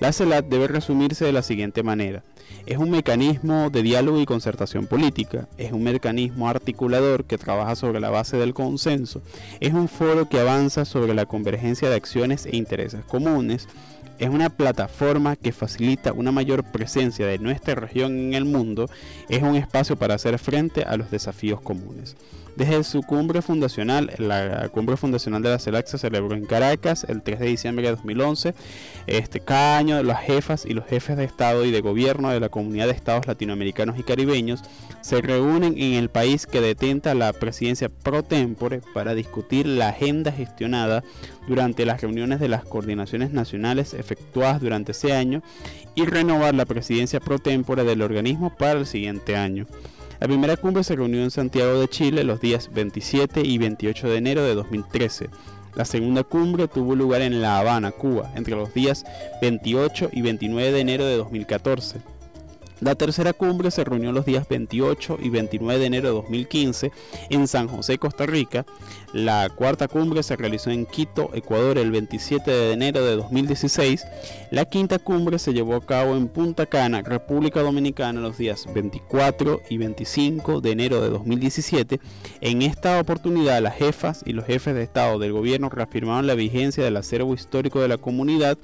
[0.00, 2.24] La CELAC debe resumirse de la siguiente manera.
[2.66, 8.00] Es un mecanismo de diálogo y concertación política, es un mecanismo articulador que trabaja sobre
[8.00, 9.22] la base del consenso,
[9.60, 13.68] es un foro que avanza sobre la convergencia de acciones e intereses comunes,
[14.20, 18.88] es una plataforma que facilita una mayor presencia de nuestra región en el mundo,
[19.30, 22.16] es un espacio para hacer frente a los desafíos comunes.
[22.60, 27.22] Desde su cumbre fundacional, la cumbre fundacional de la CELAC se celebró en Caracas el
[27.22, 28.52] 3 de diciembre de 2011.
[29.06, 32.50] Este, cada año las jefas y los jefes de Estado y de Gobierno de la
[32.50, 34.60] Comunidad de Estados Latinoamericanos y Caribeños
[35.00, 40.30] se reúnen en el país que detenta la presidencia pro tempore para discutir la agenda
[40.30, 41.02] gestionada
[41.48, 45.42] durante las reuniones de las coordinaciones nacionales efectuadas durante ese año
[45.94, 49.66] y renovar la presidencia pro tempore del organismo para el siguiente año.
[50.20, 54.16] La primera cumbre se reunió en Santiago de Chile los días 27 y 28 de
[54.18, 55.30] enero de 2013.
[55.74, 59.06] La segunda cumbre tuvo lugar en La Habana, Cuba, entre los días
[59.40, 62.02] 28 y 29 de enero de 2014.
[62.80, 66.92] La tercera cumbre se reunió los días 28 y 29 de enero de 2015
[67.30, 68.66] en San José, Costa Rica.
[69.12, 74.06] La cuarta cumbre se realizó en Quito, Ecuador, el 27 de enero de 2016.
[74.52, 79.62] La quinta cumbre se llevó a cabo en Punta Cana, República Dominicana, los días 24
[79.68, 81.98] y 25 de enero de 2017.
[82.40, 86.84] En esta oportunidad, las jefas y los jefes de Estado del gobierno reafirmaron la vigencia
[86.84, 88.58] del acervo histórico de la comunidad,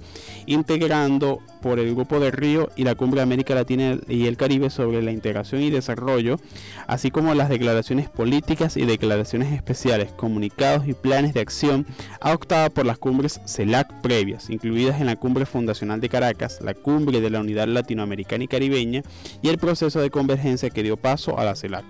[0.46, 4.70] integrando por el Grupo de Río y la Cumbre de América Latina y el Caribe
[4.70, 6.38] sobre la integración y desarrollo,
[6.86, 11.86] así como las declaraciones políticas y declaraciones especiales, comunicados y planes de acción
[12.20, 17.22] adoptadas por las cumbres CELAC previas, incluidas en la Cumbre Fundacional de Caracas, la Cumbre
[17.22, 19.02] de la Unidad Latinoamericana y Caribeña
[19.40, 21.86] y el proceso de convergencia que dio paso a la CELAC.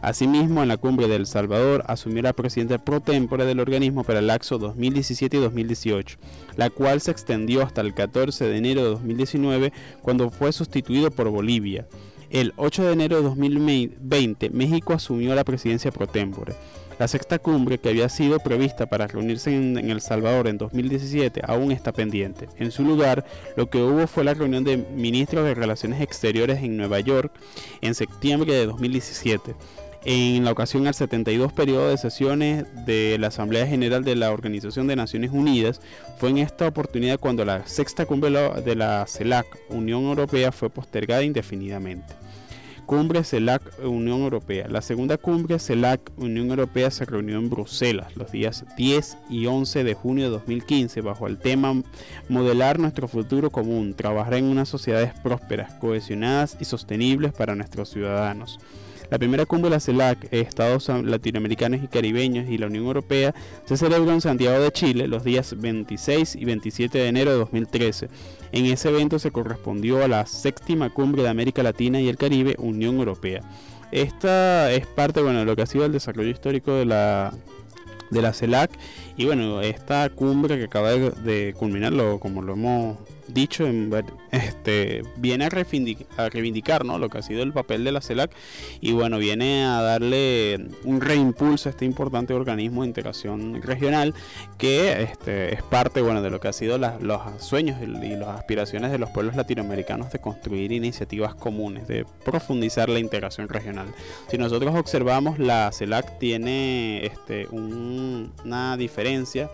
[0.00, 4.20] Asimismo, en la cumbre de El Salvador asumió la presidenta pro tempore del organismo para
[4.20, 6.16] el lapso 2017 y 2018,
[6.56, 11.28] la cual se extendió hasta el 14 de enero de 2019 cuando fue sustituido por
[11.28, 11.86] Bolivia.
[12.30, 16.54] El 8 de enero de 2020, México asumió la presidencia pro tempore.
[17.02, 21.72] La sexta cumbre, que había sido prevista para reunirse en, El Salvador en 2017, aún
[21.72, 22.46] está pendiente.
[22.58, 23.24] En su lugar,
[23.56, 27.32] lo que hubo fue la reunión de ministros de Relaciones Exteriores en Nueva York
[27.80, 29.56] en septiembre de 2017
[30.04, 34.86] en la ocasión al 72 periodo de sesiones de la Asamblea General de la Organización
[34.86, 35.80] de Naciones Unidas,
[36.18, 41.22] fue en esta oportunidad cuando la sexta cumbre de la CELAC, Unión Europea, fue postergada
[41.24, 42.21] indefinidamente.
[42.86, 44.66] Cumbre CELAC Unión Europea.
[44.68, 49.84] La segunda cumbre CELAC Unión Europea se reunió en Bruselas los días 10 y 11
[49.84, 51.82] de junio de 2015 bajo el tema
[52.28, 58.58] Modelar nuestro futuro común, trabajar en unas sociedades prósperas, cohesionadas y sostenibles para nuestros ciudadanos.
[59.12, 63.34] La primera cumbre de la CELAC, Estados Latinoamericanos y Caribeños y la Unión Europea,
[63.66, 68.08] se celebró en Santiago de Chile los días 26 y 27 de enero de 2013.
[68.52, 72.56] En ese evento se correspondió a la séptima cumbre de América Latina y el Caribe,
[72.56, 73.42] Unión Europea.
[73.90, 77.34] Esta es parte bueno, de lo que ha sido el desarrollo histórico de la,
[78.10, 78.70] de la CELAC
[79.18, 82.96] y bueno, esta cumbre que acaba de, de culminarlo, como lo hemos
[83.32, 83.92] dicho, en,
[84.30, 86.98] este, viene a reivindicar, a reivindicar ¿no?
[86.98, 88.30] lo que ha sido el papel de la CELAC
[88.80, 94.14] y bueno, viene a darle un reimpulso a este importante organismo de integración regional
[94.58, 98.28] que este, es parte bueno, de lo que ha sido la, los sueños y las
[98.28, 103.86] aspiraciones de los pueblos latinoamericanos de construir iniciativas comunes, de profundizar la integración regional.
[104.28, 109.50] Si nosotros observamos, la CELAC tiene este, un, una diferencia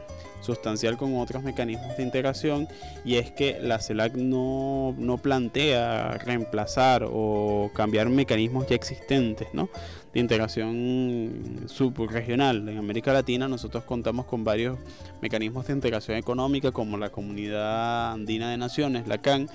[0.49, 2.69] sustancial con otros mecanismos de integración
[3.05, 9.69] y es que la CELAC no, no plantea reemplazar o cambiar mecanismos ya existentes ¿no?
[10.15, 12.67] de integración subregional.
[12.67, 14.79] En América Latina nosotros contamos con varios
[15.21, 19.51] mecanismos de integración económica como la Comunidad Andina de Naciones, la CAN,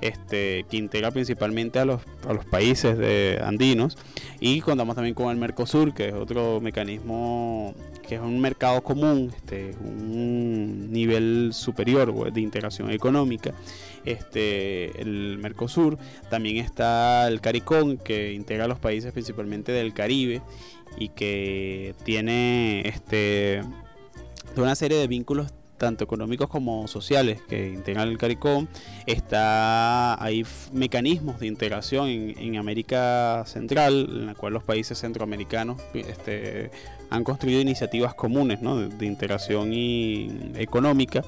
[0.00, 3.96] este, que integra principalmente a los, a los países andinos.
[4.40, 7.74] Y contamos también con el Mercosur, que es otro mecanismo
[8.08, 13.52] que es un mercado común, este, un nivel superior de integración económica,
[14.06, 15.98] este, el Mercosur,
[16.30, 20.40] también está el CARICOM, que integra a los países principalmente del Caribe
[20.96, 23.60] y que tiene este,
[24.56, 28.66] una serie de vínculos tanto económicos como sociales que integran el CARICOM.
[29.06, 35.80] Está, hay mecanismos de integración en, en, América Central, en la cual los países centroamericanos
[35.94, 36.70] este,
[37.10, 38.76] han construido iniciativas comunes ¿no?
[38.76, 39.06] de, de,
[39.72, 41.22] y económica.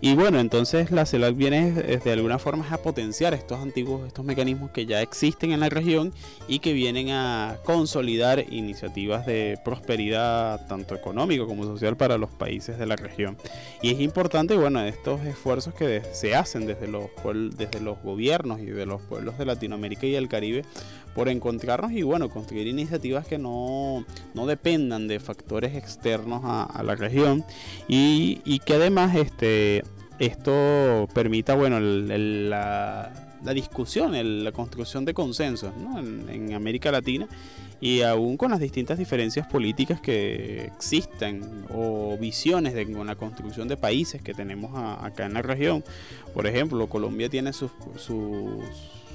[0.00, 4.70] Y bueno, entonces la CELAC viene de alguna forma a potenciar estos antiguos, estos mecanismos
[4.70, 6.12] que ya existen en la región
[6.48, 12.78] y que vienen a consolidar iniciativas de prosperidad tanto económico como social para los países
[12.78, 13.36] de la región.
[13.82, 17.10] Y es importante, bueno, estos esfuerzos que se hacen desde los,
[17.56, 20.64] desde los gobiernos y de los pueblos de Latinoamérica y el Caribe
[21.16, 24.04] por encontrarnos y bueno, construir iniciativas que no,
[24.34, 27.42] no dependan de factores externos a, la región
[27.88, 29.82] y, y, que además este,
[30.18, 33.10] esto permita bueno, el, el, la,
[33.54, 37.26] discusión, el, la construcción de consensos en, en, América Latina
[37.80, 43.68] y aún con las distintas diferencias políticas que existen o visiones de con la construcción
[43.68, 45.82] de países que tenemos a, acá en la región.
[46.34, 48.60] Por ejemplo, Colombia tiene sus, sus,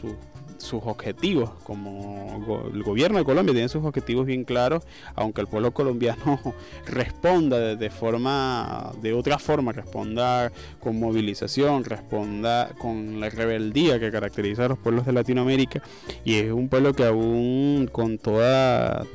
[0.02, 0.16] sus
[0.62, 4.84] sus objetivos, como el gobierno de Colombia tiene sus objetivos bien claros,
[5.16, 6.40] aunque el pueblo colombiano
[6.88, 14.12] responda de, de, forma, de otra forma, responda con movilización, responda con la rebeldía que
[14.12, 15.82] caracteriza a los pueblos de Latinoamérica,
[16.24, 19.06] y es un pueblo que aún con toda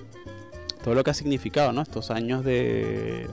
[0.87, 1.83] todo lo que ha significado ¿no?
[1.83, 3.27] estos años de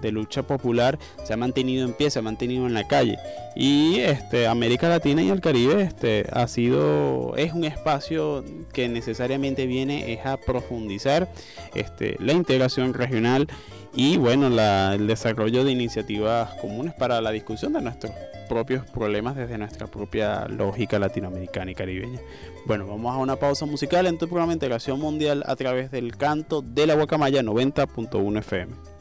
[0.00, 3.18] de lucha popular se ha mantenido en pie, se ha mantenido en la calle.
[3.56, 9.66] Y este, América Latina y el Caribe este, ha sido, es un espacio que necesariamente
[9.66, 11.30] viene es a profundizar
[11.74, 13.48] este, la integración regional
[13.94, 18.12] y bueno, la, el desarrollo de iniciativas comunes para la discusión de nuestros
[18.48, 22.20] propios problemas desde nuestra propia lógica latinoamericana y caribeña.
[22.66, 26.62] Bueno, vamos a una pausa musical en tu programa Integración Mundial a través del canto
[26.62, 28.93] de la Guacamaya 90.1 FM.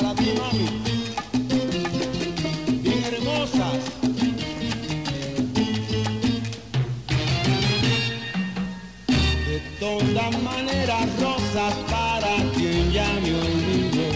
[0.00, 0.66] Para ti, mami.
[2.82, 3.82] Bien hermosas.
[9.46, 14.08] De todas maneras, rosas para quien ya me olvidó.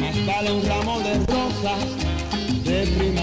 [0.00, 1.82] Más vale un ramo de rosas
[2.64, 3.15] de primavera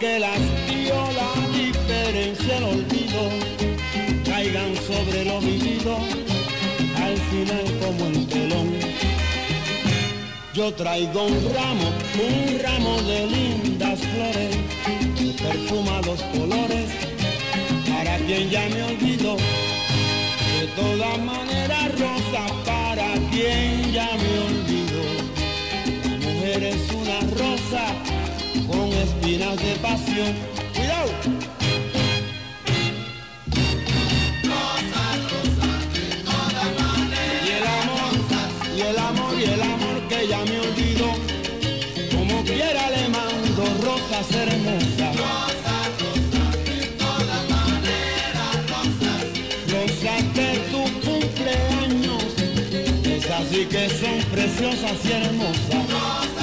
[0.00, 0.38] Aunque las
[0.68, 3.20] dio la diferencia el olvido,
[4.24, 5.96] caigan sobre lo vivido,
[6.94, 8.74] al final como un telón.
[10.54, 14.56] Yo traigo un ramo, un ramo de lindas flores,
[15.36, 16.90] perfumados colores,
[17.92, 19.34] para quien ya me olvidó.
[19.34, 25.02] De todas maneras, rosa para quien ya me olvidó.
[26.04, 28.17] La mujer es una rosa
[28.68, 30.34] con espinas de pasión.
[30.74, 31.10] ¡Cuidado!
[37.46, 38.12] Y el amor,
[38.76, 41.10] y el amor, y el amor que ya me olvidó,
[42.14, 45.16] como quiera le mando rosas hermosas.
[45.16, 49.22] Rosas, rosas, de todas maneras rosas.
[49.72, 52.24] Rosas de tu cumpleaños,
[53.04, 56.37] esas sí que son preciosas y hermosas.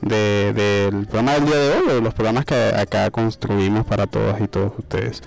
[0.00, 4.06] de- del programa del día de hoy, o de los programas que acá construimos para
[4.06, 5.22] todas y todos ustedes.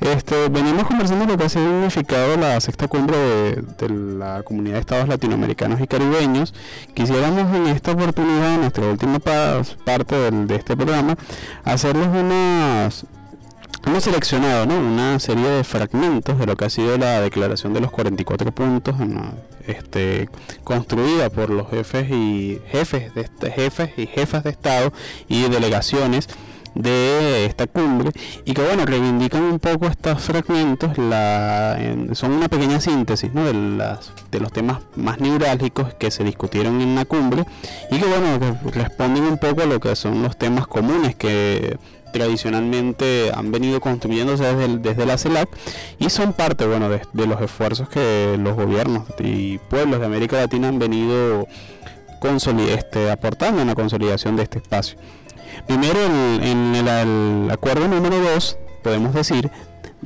[0.00, 4.80] Este, venimos conversando lo que ha significado la sexta cumbre de, de la comunidad de
[4.80, 6.54] estados latinoamericanos y caribeños.
[6.94, 11.16] Quisiéramos en esta oportunidad, en nuestra última pa- parte del- de este programa,
[11.64, 13.06] hacerles unas
[13.86, 14.78] hemos seleccionado ¿no?
[14.78, 18.98] una serie de fragmentos de lo que ha sido la declaración de los 44 puntos
[18.98, 19.34] ¿no?
[19.66, 20.28] Este,
[20.64, 24.92] construida por los jefes y jefes de jefes y jefas de estado
[25.28, 26.28] y delegaciones
[26.74, 28.10] de esta cumbre
[28.44, 33.96] y que bueno reivindican un poco estos fragmentos la, en- son una pequeña síntesis de,
[34.32, 37.44] de los temas más neurálgicos que se discutieron en la cumbre
[37.92, 41.78] y que bueno responden un poco a lo que son los temas comunes que
[42.14, 45.48] tradicionalmente han venido construyéndose desde, desde la CELAC
[45.98, 50.68] y son parte bueno de, los esfuerzos que los gobiernos y pueblos de América Latina
[50.68, 51.48] han venido
[52.70, 54.96] este, aportando en la consolidación de este espacio.
[55.66, 59.50] Primero, en, el acuerdo número 2, podemos decir,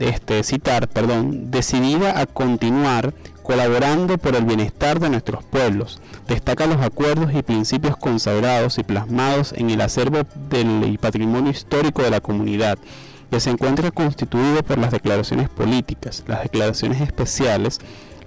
[0.00, 3.12] este, citar, perdón, decidida a continuar
[3.48, 6.02] colaborando por el bienestar de nuestros pueblos.
[6.26, 10.18] Destaca los acuerdos y principios consagrados y plasmados en el acervo
[10.50, 12.76] del patrimonio histórico de la comunidad,
[13.30, 17.78] que se encuentra constituido por las declaraciones políticas, las declaraciones especiales,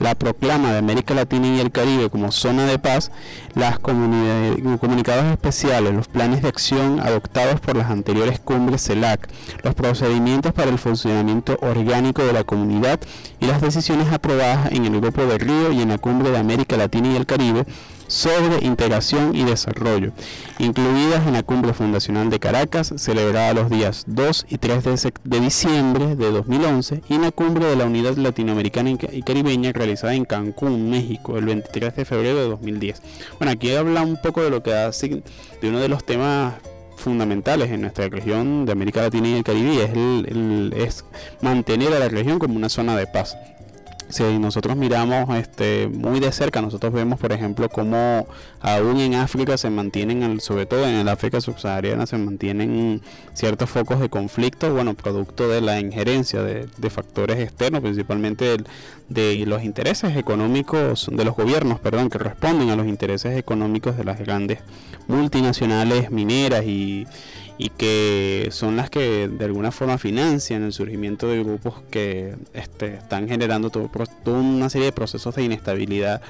[0.02, 3.12] la proclama de América Latina y el Caribe como zona de paz,
[3.54, 9.30] las comunicados especiales, los planes de acción adoptados por las anteriores cumbres CELAC,
[9.64, 13.00] los procedimientos para el funcionamiento orgánico de la comunidad
[13.40, 16.78] y las decisiones aprobadas en el Grupo de Río y en la Cumbre de América
[16.78, 17.66] Latina y el Caribe
[18.12, 20.12] sobre integración y desarrollo,
[20.60, 24.84] incluidas en la Cumbre Fundacional de Caracas, celebrada los días 2 y 3
[25.24, 30.14] de, diciembre de 2011, y en la Cumbre de la Unidad Latinoamericana y Caribeña, realizada
[30.14, 33.02] en Cancún, México, el 23 de febrero de 2010.
[33.40, 35.24] Bueno, aquí habla un poco de lo que hace,
[35.62, 36.56] de uno de los temas
[36.98, 41.06] fundamentales en nuestra región de América Latina y el Caribe, es, es
[41.42, 43.38] mantener a la región como una zona de paz
[44.12, 48.28] si nosotros miramos este, muy de cerca, nosotros vemos, por ejemplo, cómo
[48.60, 53.02] aún en África se mantienen, sobre todo en el África subsahariana, se mantienen
[53.34, 58.58] ciertos focos de conflicto, bueno, producto de la injerencia de, factores externos, principalmente
[59.10, 64.04] de, los intereses económicos, de los gobiernos, perdón, que responden a los intereses económicos de
[64.04, 64.60] las grandes
[65.08, 67.08] multinacionales mineras y
[67.62, 72.96] y que son las que de alguna forma financian el surgimiento de grupos que este,
[72.96, 73.88] están generando todo,
[74.24, 76.24] toda una serie de procesos de inestabilidad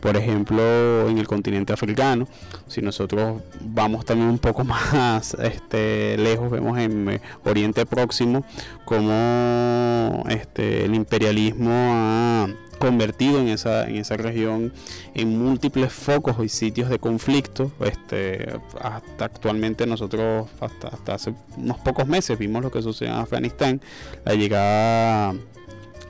[0.00, 2.26] por ejemplo en el continente africano.
[2.66, 8.44] Si nosotros vamos también un poco más este, lejos vemos en eh, Oriente Próximo
[8.84, 12.48] como este, el imperialismo ha
[12.82, 14.72] convertido en esa, en esa región
[15.14, 17.70] en múltiples focos y sitios de conflicto.
[17.78, 23.20] Este, hasta actualmente nosotros, hasta, hasta hace unos pocos meses, vimos lo que sucedió en
[23.20, 23.80] Afganistán,
[24.24, 25.32] la llegada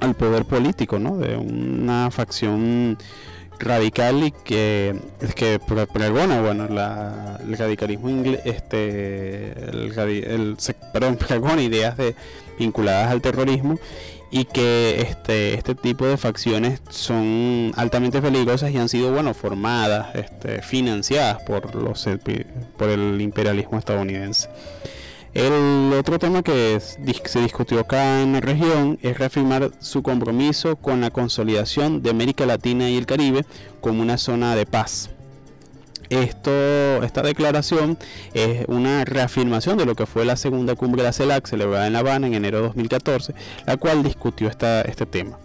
[0.01, 1.18] al poder político ¿no?
[1.18, 2.97] de una facción
[3.59, 5.61] radical y que es que
[5.93, 10.57] pregona bueno la, el radicalismo inglés este el, el,
[10.93, 12.16] perdón pregona ideas de
[12.59, 13.79] vinculadas al terrorismo
[14.33, 20.14] y que este, este tipo de facciones son altamente peligrosas y han sido bueno formadas,
[20.14, 22.09] este, financiadas por los
[22.78, 24.49] por el imperialismo estadounidense.
[25.35, 31.03] El otro tema que se discutió acá en la región es reafirmar su compromiso con
[31.03, 33.45] la consolidación de América Latina y el Caribe
[33.80, 35.11] como una zona de paz
[36.13, 37.97] esto, esta declaración
[38.35, 41.95] es una reafirmación de lo que fue la segunda cumbre de la CELAC celebrada en
[41.95, 43.35] La Habana en enero de 2014,
[43.67, 45.39] la cual discutió esta, este tema.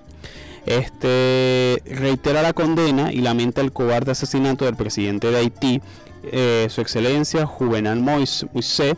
[0.65, 5.81] Este reitera la condena y lamenta el cobarde asesinato del presidente de Haití,
[6.23, 8.95] eh, su excelencia Juvenal Moisés,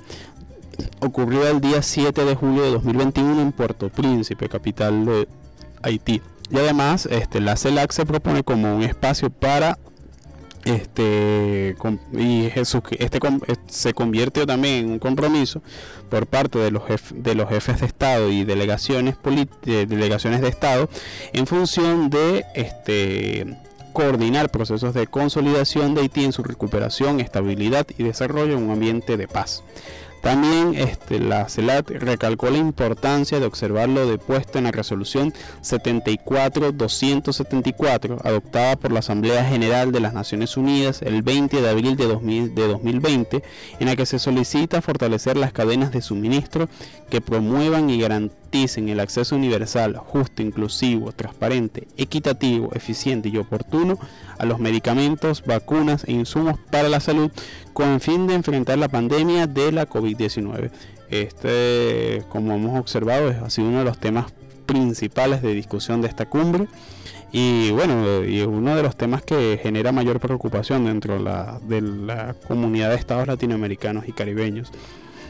[0.99, 5.27] ocurrió el día 7 de julio de 2021 en Puerto Príncipe, capital de
[5.83, 6.21] Haití.
[6.49, 9.77] Y además, este, la CELAC se propone como un espacio para
[10.65, 11.75] este
[12.13, 13.19] y Jesús este
[13.67, 15.61] se convierte también en un compromiso
[16.09, 16.83] por parte de los
[17.13, 19.15] de los jefes de estado y delegaciones
[19.63, 20.89] de delegaciones de estado
[21.33, 23.57] en función de este
[23.93, 29.17] coordinar procesos de consolidación de Haití en su recuperación, estabilidad y desarrollo en un ambiente
[29.17, 29.63] de paz.
[30.21, 38.19] También este, la CELAT recalcó la importancia de observar lo depuesto en la resolución 74-274
[38.23, 43.43] adoptada por la Asamblea General de las Naciones Unidas el 20 de abril de, 2020
[43.79, 46.67] en la que se solicita fortalecer las cadenas de suministro
[47.09, 53.99] que promuevan y garanticen el acceso universal, justo, inclusivo, transparente, equitativo, eficiente y oportuno
[54.39, 57.31] a los medicamentos, vacunas e insumos para la salud
[57.73, 60.71] con el fin de enfrentar la pandemia de la COVID-19.
[61.09, 64.33] Este, como hemos observado, ha sido uno de los temas
[64.65, 66.67] principales de discusión de esta cumbre
[67.31, 71.81] y bueno, y uno de los temas que genera mayor preocupación dentro de la, de
[71.81, 74.71] la comunidad de estados latinoamericanos y caribeños.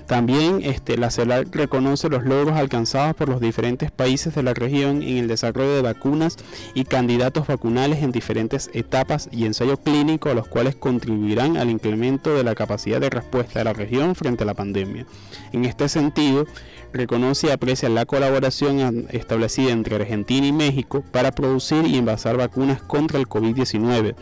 [0.10, 5.03] También este, la CELAC reconoce los logros alcanzados por los diferentes países de la región
[5.03, 6.36] en el desarrollo de vacunas
[6.74, 12.43] y candidatos vacunales en diferentes etapas y ensayos clínicos, los cuales contribuirán al incremento de
[12.43, 15.05] la capacidad de respuesta de la región frente a la pandemia.
[15.51, 16.47] En este sentido,
[16.94, 22.82] reconoce y aprecia la colaboración establecida entre Argentina y México para producir y envasar vacunas
[22.82, 24.16] contra el COVID-19.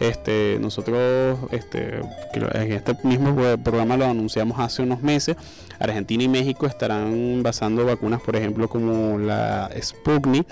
[0.00, 2.00] Este, nosotros este,
[2.34, 5.36] en este mismo programa lo anunciamos hace unos meses.
[5.78, 10.46] Argentina y México estarán envasando vacunas, por ejemplo, como la Sputnik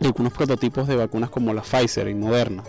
[0.00, 2.62] y algunos prototipos de vacunas como la Pfizer y Moderna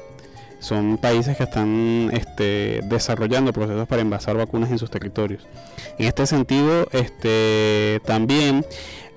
[0.60, 5.46] son países que están este, desarrollando procesos para envasar vacunas en sus territorios.
[5.98, 8.66] En este sentido, este, también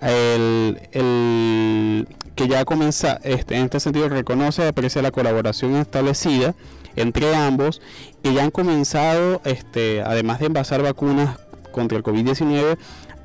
[0.00, 6.54] el, que ya comienza, este, en este sentido reconoce y aprecia la colaboración establecida
[6.96, 7.80] entre ambos,
[8.22, 11.38] que ya han comenzado, este, además de envasar vacunas
[11.70, 12.76] contra el COVID-19,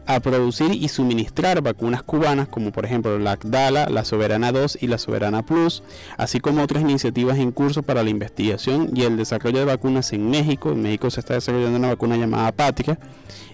[0.05, 4.87] a producir y suministrar vacunas cubanas como por ejemplo la Acdala, la Soberana 2 y
[4.87, 5.83] la Soberana Plus,
[6.17, 10.29] así como otras iniciativas en curso para la investigación y el desarrollo de vacunas en
[10.29, 10.71] México.
[10.71, 12.97] En México se está desarrollando una vacuna llamada Patria.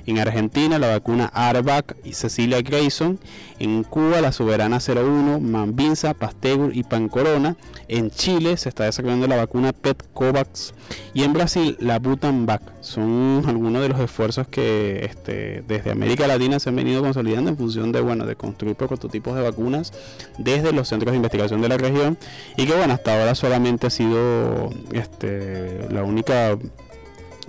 [0.05, 3.19] En Argentina la vacuna Arvac y Cecilia Grayson.
[3.59, 7.55] En Cuba la Soberana 01, Mambinza, Pasteur y Pancorona.
[7.87, 10.73] En Chile se está desarrollando la vacuna PET COVAX.
[11.13, 12.61] Y en Brasil la Butanvac.
[12.81, 17.57] Son algunos de los esfuerzos que este, desde América Latina se han venido consolidando en
[17.57, 19.93] función de, bueno, de construir prototipos de vacunas
[20.37, 22.17] desde los centros de investigación de la región.
[22.57, 26.57] Y que bueno, hasta ahora solamente ha sido este, la única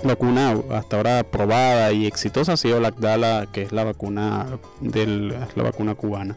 [0.02, 4.46] vacuna hasta ahora probada y exitosa ha sido la Acdala, que es la vacuna
[4.80, 6.36] del, la vacuna cubana.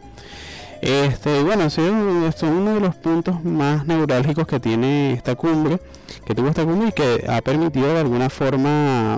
[0.82, 5.36] Este, bueno, ha sido esto es uno de los puntos más neurálgicos que tiene esta
[5.36, 5.80] cumbre,
[6.26, 9.18] que tuvo esta cumbre y que ha permitido de alguna forma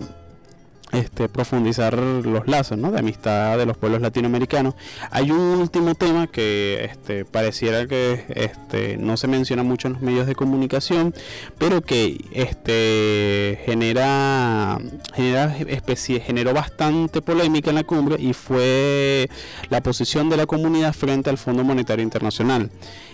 [0.93, 4.75] este, profundizar los lazos de amistad de los pueblos latinoamericanos.
[5.11, 10.01] Hay un último tema que este, pareciera que este, no se menciona mucho en los
[10.01, 11.13] medios de comunicación,
[11.57, 14.77] pero que este, genera,
[15.13, 19.29] genera especie, generó bastante polémica en la cumbre y fue
[19.69, 22.69] la posición de la comunidad frente al Fondo Monetario Internacional.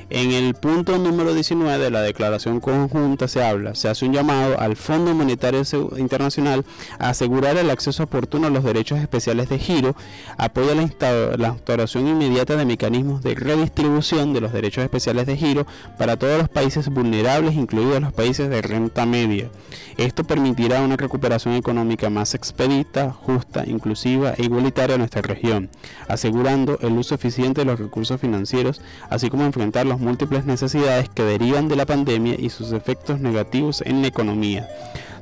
[0.10, 4.60] En el punto número 19 de la declaración conjunta se habla, se hace un llamado
[4.60, 5.64] al Fondo Monetario
[5.98, 6.66] Internacional
[7.00, 9.96] a asegurar el acceso oportuno a los derechos especiales de giro,
[10.38, 15.66] apoya la, la instauración inmediata de mecanismos de redistribución de los derechos especiales de giro
[15.98, 19.50] para todos los países vulnerables, incluidos los países de renta media.
[19.98, 25.70] Esto permitirá una recuperación económica más expedita, justa, inclusiva e igualitaria a nuestra región,
[26.08, 31.24] asegurando el uso eficiente de los recursos financieros, así como enfrentar las múltiples necesidades que
[31.24, 34.68] derivan de la pandemia y sus efectos negativos en la economía.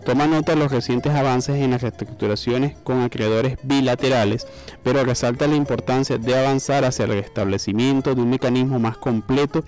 [0.06, 4.48] Toma nota de los recientes avances en las reestructuraciones con acreedores bilaterales,
[4.84, 9.64] pero resalta la importancia de avanzar hacia el restablecimiento de un mecanismo más completo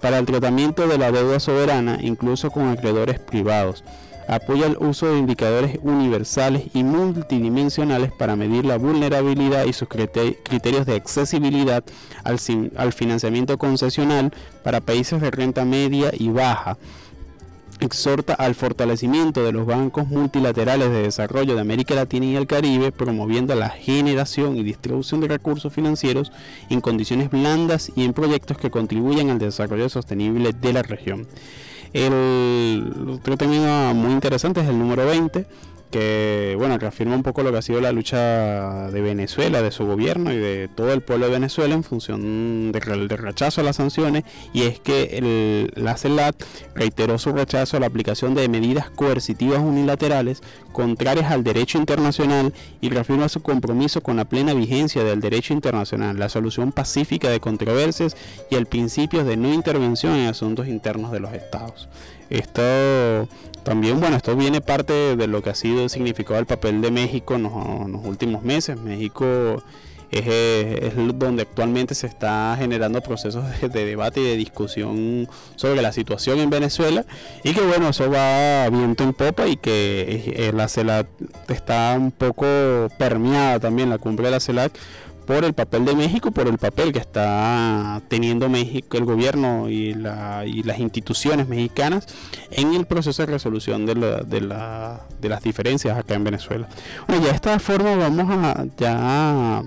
[0.00, 3.84] para el tratamiento de la deuda soberana, incluso con acreedores privados.
[4.28, 10.84] Apoya el uso de indicadores universales y multidimensionales para medir la vulnerabilidad y sus criterios
[10.84, 11.84] de accesibilidad
[12.24, 12.40] al,
[12.76, 14.32] al financiamiento concesional
[14.64, 16.76] para países de renta media y baja
[17.80, 22.92] exhorta al fortalecimiento de los bancos multilaterales de desarrollo de América Latina y el Caribe,
[22.92, 26.32] promoviendo la generación y distribución de recursos financieros
[26.70, 31.26] en condiciones blandas y en proyectos que contribuyan al desarrollo sostenible de la región.
[31.92, 35.46] El otro tema muy interesante es el número 20,
[35.90, 39.86] que bueno, reafirma un poco lo que ha sido la lucha de Venezuela, de su
[39.86, 43.76] gobierno y de todo el pueblo de Venezuela en función del de rechazo a las
[43.76, 46.42] sanciones, y es que el, la CELAT
[46.74, 52.90] reiteró su rechazo a la aplicación de medidas coercitivas unilaterales contrarias al derecho internacional y
[52.90, 58.16] reafirma su compromiso con la plena vigencia del derecho internacional, la solución pacífica de controversias
[58.50, 61.88] y el principio de no intervención en asuntos internos de los estados.
[62.30, 63.28] Esto
[63.62, 66.90] también, bueno, esto viene parte de lo que ha sido el significado del papel de
[66.90, 67.52] México en los,
[68.04, 68.78] últimos meses.
[68.78, 69.62] México
[70.10, 76.38] es, donde actualmente se está generando procesos de, debate y de discusión sobre la situación
[76.38, 77.04] en Venezuela
[77.42, 81.08] y que bueno, eso va viento en popa y que la CELAC
[81.48, 82.46] está un poco
[82.98, 84.72] permeada también, la cumbre de la CELAC
[85.26, 89.94] por el papel de México, por el papel que está teniendo México, el gobierno y,
[89.94, 92.06] las instituciones mexicanas
[92.50, 96.68] en el proceso de resolución de, las diferencias acá en Venezuela.
[97.06, 99.62] Bueno, ya de esta forma vamos a ya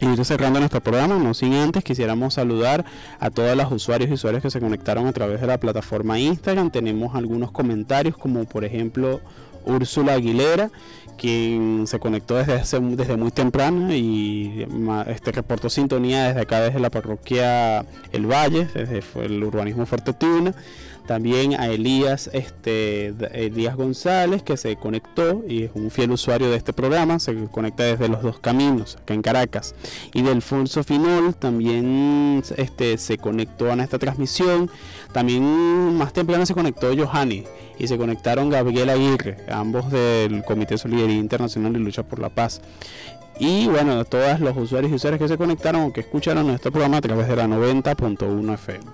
[0.00, 2.84] ir cerrando nuestro programa, no sin antes quisiéramos saludar
[3.18, 6.70] a todos los usuarios y usuarios que se conectaron a través de la plataforma Instagram.
[6.70, 9.20] Tenemos algunos comentarios como por ejemplo
[9.64, 10.70] Úrsula Aguilera
[11.18, 14.66] quien se conectó desde, desde muy temprano y
[15.08, 20.54] este reportó sintonía desde acá, desde la parroquia El Valle, desde el urbanismo Fuerte Tuna.
[21.08, 26.58] También a Elías, este, Elías González, que se conectó y es un fiel usuario de
[26.58, 29.74] este programa, se conecta desde los dos caminos, acá en Caracas.
[30.12, 34.70] Y de Alfonso Finol también este, se conectó a esta transmisión.
[35.12, 37.44] También más temprano se conectó Johanny
[37.78, 42.28] y se conectaron Gabriel Aguirre, ambos del Comité de Solidaridad Internacional y Lucha por la
[42.28, 42.60] Paz.
[43.40, 46.96] Y bueno, todos los usuarios y usuarias que se conectaron o que escucharon nuestro programa
[46.96, 48.84] a través de la 90.1 FM.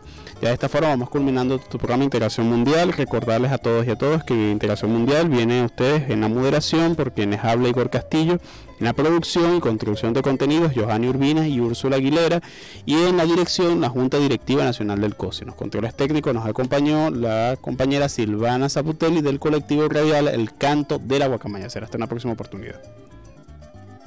[0.42, 2.92] Ya de esta forma vamos culminando tu programa Integración Mundial.
[2.92, 6.94] Recordarles a todos y a todos que Integración Mundial viene a ustedes en la moderación
[6.96, 8.38] por quienes habla Igor Castillo,
[8.78, 12.42] en la producción y construcción de contenidos Johanny Urbina y Úrsula Aguilera
[12.84, 15.44] y en la dirección la Junta Directiva Nacional del COSI.
[15.44, 20.98] En los controles técnicos nos acompañó la compañera Silvana Zaputelli del colectivo radial El Canto
[20.98, 21.70] de la Guacamaya.
[21.70, 22.82] Será hasta una próxima oportunidad.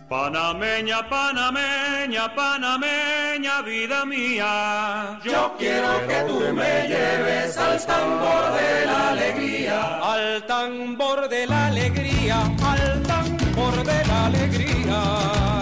[0.09, 5.19] Panameña, panameña, panameña, vida mía.
[5.21, 9.99] Yo quiero que tú me lleves al tambor de la alegría.
[10.01, 14.99] Al tambor de la alegría, al tambor de la alegría.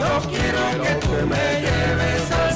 [0.06, 2.55] Yo quiero que tú me lleves al